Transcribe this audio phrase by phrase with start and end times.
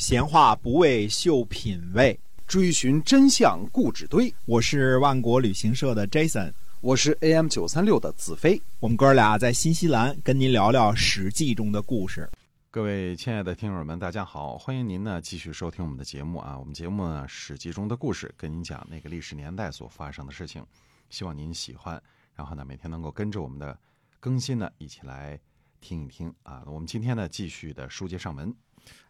[0.00, 4.34] 闲话不为秀品味，追寻真相固执堆。
[4.46, 8.60] 我是万国旅行社的 Jason，我是 AM 九三六的子飞。
[8.78, 12.26] 我们哥俩在新西兰跟您聊聊《史记》中的故事。
[12.70, 16.58] 各位亲爱的听友们，大家好，欢迎您呢继续收听我们的节目啊。
[16.58, 20.64] 我们节目呢《史记》中的故事，跟您讲那个历史年代所发生的事情，
[21.10, 22.02] 希望您喜欢。
[22.34, 23.78] 然后呢，每天能够跟着我们的
[24.18, 25.38] 更新呢，一起来
[25.80, 26.62] 听一听啊。
[26.66, 28.54] 我们今天呢，继续的书接上文。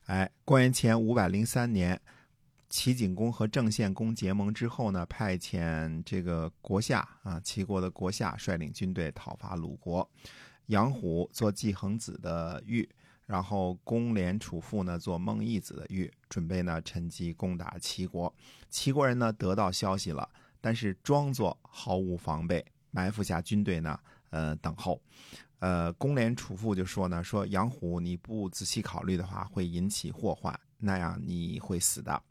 [0.06, 2.00] 哎，公元前五百零三年，
[2.68, 10.08] 齐景公和郑献公结盟之后呢，派遣这个国夏啊，齐国的国夏率领军队讨伐鲁国。
[10.66, 12.88] 杨虎做季恒子的玉，
[13.26, 18.32] 然后公廉楚父呢做孟义子的玉，准备呢趁机攻打齐国。
[18.68, 20.28] 齐国人呢得到消息了，
[20.60, 23.98] 但是装作毫无防备，埋伏下军队呢，
[24.30, 25.00] 呃，等候。
[25.58, 32.22] 呃，公廉楚父就说呢，说杨虎你不仔细考虑的话，会引起祸患，那样你会死的。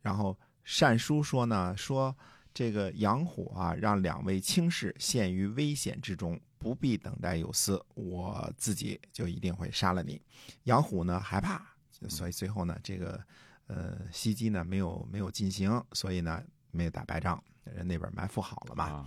[0.00, 0.38] 然后
[0.78, 2.16] 单书说呢，说
[2.54, 10.22] 这个杨虎啊，让两位卿士陷于危险之中，不必等待有司，我自己就一定会杀了你。
[10.64, 11.60] 杨虎呢害怕，
[12.08, 13.20] 所以最后呢，这个
[13.66, 19.04] 呃袭击呢没有没有进行，所以呢没有打败仗，人那边埋伏好了嘛。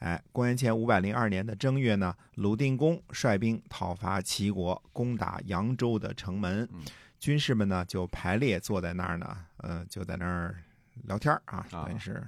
[0.00, 6.68] 哎，公元前五百零二年的正月呢，鲁定公率兵讨伐齐国，攻打扬州的城门。
[7.18, 10.56] 军士们呢就排列坐在那儿呢，呃，就在那儿
[11.04, 12.26] 聊天啊，等于是。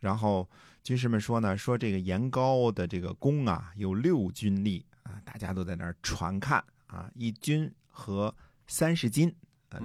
[0.00, 0.48] 然后
[0.82, 8.34] 军士们说呢，说这个严高的这个弓啊，有六军力啊，大家都在那儿传看啊，一军和
[8.66, 9.34] 三十斤，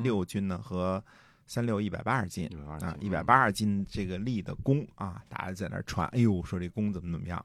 [0.02, 1.04] 六军呢和。
[1.46, 7.44] 三六一百八十斤啊，一百八十斤这个力的弓啊，大家在那传，哎呦，说这弓怎么怎么样？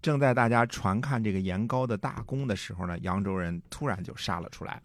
[0.00, 4.80] 正在大家传看这个严高的大弓的时候呢，扬州人突然就杀了出来。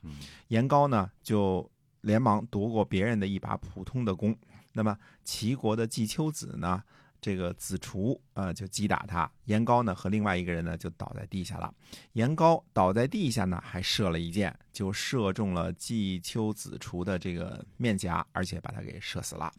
[0.47, 1.69] 严高呢就
[2.01, 4.35] 连忙夺过别人的一把普通的弓。
[4.71, 6.83] 那么齐国的季秋子呢？
[7.23, 11.73] 这个子厨呃就击打他，严高呢和另外一个人呢就倒在地下了。
[12.11, 19.49] 严高倒在地下呢，还射了一箭，就射中了季秋子厨的这个面颊，而且把他给射死了。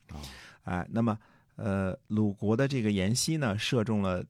[0.65, 1.19] 哎，那么
[1.57, 4.23] 呃鲁国的这个颜熙呢，射中了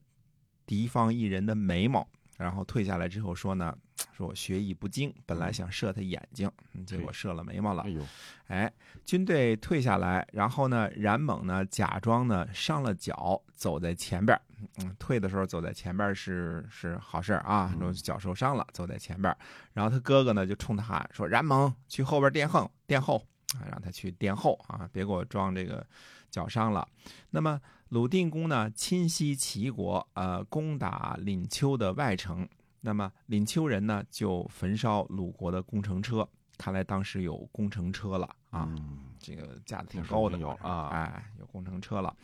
[0.65, 2.07] 敌方一人的眉毛，
[2.37, 3.77] 然后退下来之后说呢。
[4.15, 6.49] 说我学艺不精，本来想射他眼睛，
[6.85, 7.83] 结果射了眉毛了。
[7.83, 8.01] 哎呦，
[8.47, 8.73] 哎，
[9.05, 14.39] 军队退下来，然后呢，冉猛呢假装呢伤了脚，走在前边。
[14.77, 19.35] 嗯，退的时候走在前边是是好事啊，说脚受伤了，走在前边。
[19.73, 23.21] 然后他哥哥呢就冲他喊说：“冉猛，去后边殿后，殿后
[23.55, 25.85] 啊，让他去殿后啊，别给我装这个
[26.29, 26.87] 脚伤了。”
[27.31, 32.47] 那么鲁定公呢侵袭齐国，呃，攻打廪丘的外城。
[32.85, 36.27] 那么林丘人呢，就焚烧鲁国的工程车。
[36.55, 38.73] 看来当时有工程车了啊，
[39.19, 42.15] 这个价挺高的有啊，哎，有工程车了。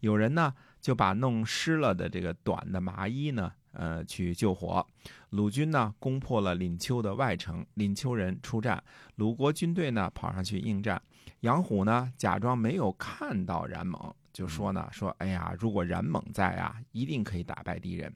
[0.00, 4.84] 有人呢就把弄湿了的这个短的麻衣呢，呃，去救火。
[5.30, 8.82] 鲁军呢攻破了廪丘的外城，廪丘人出战，
[9.16, 11.00] 鲁国军队呢跑上去应战。
[11.40, 18.12] 杨虎呢假装没有看到冉猛，就说呢说，哎呀，如果冉猛在啊，一定可以打败敌人。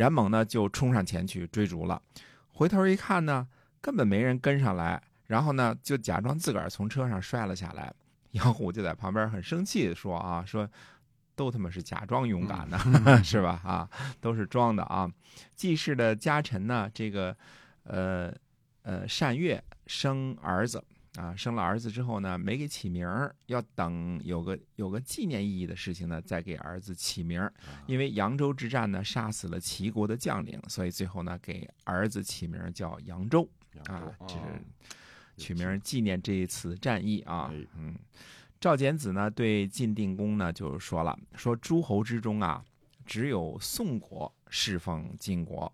[0.00, 2.00] 冉猛呢就冲上前去追逐了，
[2.54, 3.46] 回头一看呢，
[3.82, 7.92] 根本没人跟上来，然后呢就假装自个儿从车上摔了下来。
[8.30, 10.66] 杨虎就在旁边很生气的说：“啊，说
[11.36, 12.78] 都他妈是假装勇敢的，
[13.22, 13.60] 是吧？
[13.62, 13.90] 啊，
[14.22, 15.06] 都是装的啊。”
[15.54, 17.36] 季氏的家臣呢，这个
[17.82, 18.32] 呃
[18.84, 20.82] 呃单月生儿子。
[21.20, 27.52] 啊，生了儿子之后呢，没给起名儿，要等有个有个纪念意义的事情呢，再给儿子起名儿。
[27.86, 33.46] 因为扬州之战呢，杀死了齐国的将领，所以最后呢，给儿子起名叫扬州。
[33.86, 34.64] 啊，这是
[35.36, 37.52] 取名纪念这一次战役啊。
[37.76, 37.94] 嗯，
[38.58, 42.64] 赵简子呢，对晋定公呢，就说了，说诸侯之中啊，
[43.04, 45.70] 只有宋国侍奉晋国。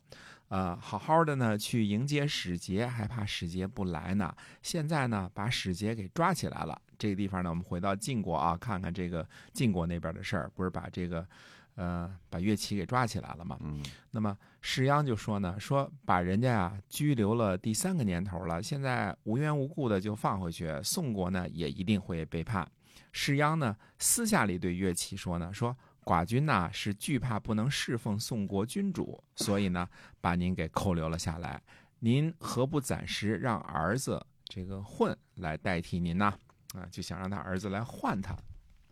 [0.48, 4.32] 呃，好好的呢，去迎接使节，还怕使节不来呢。
[4.62, 6.80] 现在呢，把使节给抓起来了。
[6.96, 11.26] 这个地方呢，我们回到晋国啊，看看这个晋国那边的事儿，不是把这个，
[11.74, 13.58] 呃，把乐齐给抓起来了吗？
[13.60, 13.82] 嗯。
[14.12, 22.66] 那么士鞅就说呢，说把人家啊拘留了第三个年头了，现在无缘无故的就放回去，宋国呢也一定会背叛。
[23.10, 25.76] 士鞅呢私下里对乐齐说呢，说。
[26.06, 29.88] 寡君呐是惧怕不能侍奉宋国君主，所以呢
[30.20, 31.60] 把您给扣留了下来。
[31.98, 36.32] 您何不暂时让儿子这个混来代替您呢？
[36.74, 38.36] 啊，就想让他儿子来换他。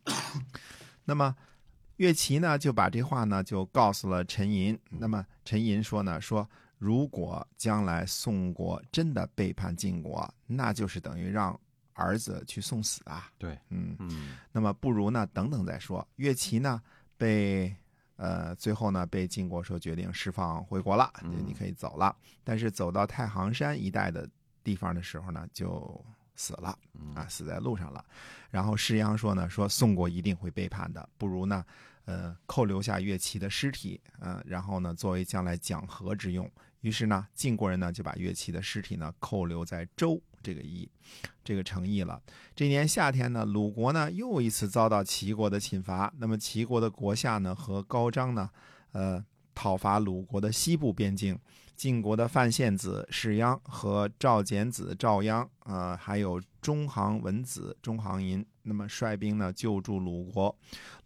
[1.05, 1.33] 那么
[1.99, 4.77] 岳琪呢就把这话呢就告诉了陈寅。
[4.91, 11.59] 那么陈寅说呢说，如果将来宋国真的背叛晋国，那就是等于让
[11.93, 13.31] 儿子去送死啊。
[13.39, 16.05] 对，嗯，嗯那么不如呢等等再说。
[16.17, 16.83] 岳琪呢
[17.25, 17.75] 被
[18.17, 22.15] 呃最后呢被晋国说决定释放回国了，嗯你可以走了。
[22.45, 24.29] 但是走到太行山一带的
[24.63, 26.05] 地方的时候呢，就
[26.37, 28.05] 死了嗯啊，死在路上了。
[28.51, 31.65] 然后施鞅说呢，说宋国一定会背叛的，不如呢，
[32.05, 36.51] 呃，扣留下乐齐的尸体，呃，然后呢，作为将来讲和之用。
[36.83, 40.89] 于是呢，晋国人呢就把乐齐的尸体呢扣留在周这个意，
[41.43, 42.21] 这个诚意了。
[42.55, 46.13] 这年夏天呢，鲁国呢又一次遭到齐国的侵伐。
[46.19, 48.51] 那么齐国的国下呢和高张呢，
[48.93, 49.25] 呃，
[49.55, 51.39] 讨伐鲁国的西部边境。
[51.75, 60.57] 晋国的范献子士鞅和赵简子赵鞅，呃，还有中行文子中行寅，那么率兵呢救助鲁国。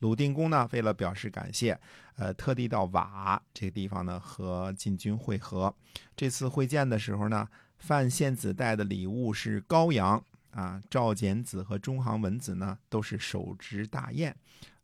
[0.00, 1.81] 鲁定公呢为了表示感谢，
[2.17, 5.75] 呃，特地到瓦这个地方呢和晋军会合。
[6.14, 14.34] 这次会见的时候呢，范献子带的礼物是羔羊啊，赵简子和中行文子呢都是手执大雁。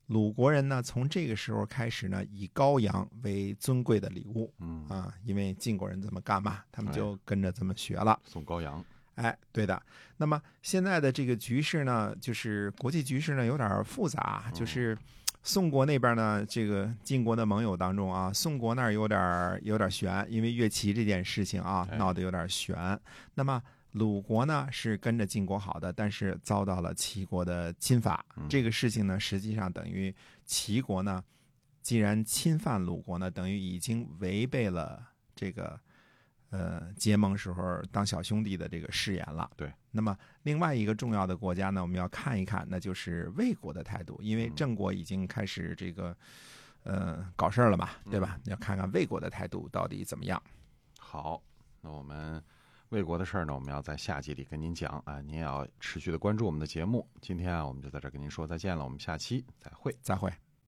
[0.08, 8.20] 鲁国人呢，从这个时候开始呢，以羔羊为尊贵的礼物嗯，啊，因为晋国人这么干嘛，他们哎就跟着这么学了。
[8.24, 9.82] 送羔羊，哎，对的。
[10.18, 14.96] 那么现在的这个局势呢，就是国际局势呢有点复杂，就是
[15.46, 22.98] 宋国那边呢，这个晋国的盟友当中啊，宋国那儿有点有点悬，因为越齐这件事情啊哎闹得有点悬。
[23.34, 23.62] 那么
[23.92, 28.24] 鲁国呢是跟着晋国好的，但是遭到了齐国的侵伐。
[28.36, 30.12] 嗯这个事情呢，实际上等于
[30.46, 31.22] 齐国呢，
[31.82, 35.00] 既然侵犯鲁国呢，等于已经违背了
[35.36, 35.78] 这个
[36.54, 39.50] 呃结盟时候当小兄弟的这个誓言了。
[39.56, 39.72] 对。
[39.90, 46.16] 那么另外一个重要的国家呢，我们要看一看，那就是魏国的态度，因为嗯郑国已经开始这个
[46.84, 48.38] 呃搞事儿了嘛，对嗯吧？
[48.44, 50.40] 要看看魏国的态度到底怎么样。
[50.98, 51.42] 好，
[51.80, 52.42] 那我们
[52.90, 57.06] 魏国的事儿呢，我们要在下集里跟您讲啊，您也要持续的关注我们的节目。
[57.20, 59.96] 今天啊，我们就在这儿跟您说再见了，我们下期再会。
[60.02, 60.32] 再会。